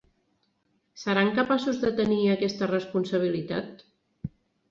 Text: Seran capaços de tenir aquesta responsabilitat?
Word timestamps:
Seran 1.01 1.27
capaços 1.39 1.81
de 1.83 1.91
tenir 2.01 2.17
aquesta 2.37 2.69
responsabilitat? 2.71 3.85